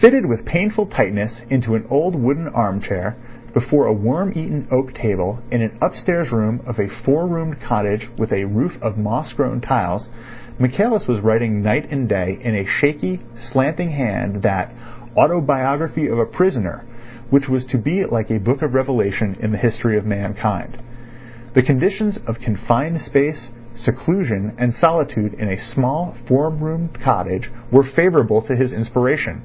Fitted 0.00 0.26
with 0.26 0.44
painful 0.44 0.86
tightness 0.86 1.44
into 1.50 1.74
an 1.74 1.84
old 1.90 2.14
wooden 2.14 2.46
arm 2.46 2.78
chair, 2.80 3.16
before 3.52 3.86
a 3.86 3.92
worm 3.92 4.30
eaten 4.36 4.68
oak 4.70 4.94
table 4.94 5.40
in 5.50 5.60
an 5.60 5.72
upstairs 5.82 6.30
room 6.30 6.60
of 6.68 6.78
a 6.78 6.86
four 6.86 7.26
roomed 7.26 7.58
cottage 7.60 8.08
with 8.16 8.32
a 8.32 8.44
roof 8.44 8.78
of 8.80 8.96
moss 8.96 9.32
grown 9.32 9.60
tiles, 9.60 10.08
Michaelis 10.56 11.08
was 11.08 11.18
writing 11.18 11.62
night 11.62 11.88
and 11.90 12.08
day 12.08 12.38
in 12.44 12.54
a 12.54 12.64
shaky, 12.64 13.18
slanting 13.34 13.90
hand 13.90 14.42
that 14.42 14.70
"Autobiography 15.16 16.06
of 16.06 16.20
a 16.20 16.26
Prisoner" 16.26 16.84
which 17.30 17.48
was 17.48 17.66
to 17.66 17.76
be 17.76 18.04
like 18.04 18.30
a 18.30 18.38
book 18.38 18.62
of 18.62 18.74
Revelation 18.74 19.36
in 19.40 19.50
the 19.50 19.58
history 19.58 19.98
of 19.98 20.06
mankind. 20.06 20.78
The 21.54 21.62
conditions 21.64 22.18
of 22.18 22.38
confined 22.38 23.00
space, 23.00 23.50
seclusion, 23.74 24.52
and 24.58 24.72
solitude 24.72 25.34
in 25.34 25.48
a 25.48 25.58
small 25.58 26.14
four 26.26 26.50
roomed 26.50 27.00
cottage 27.00 27.50
were 27.72 27.82
favourable 27.82 28.40
to 28.42 28.54
his 28.54 28.72
inspiration. 28.72 29.42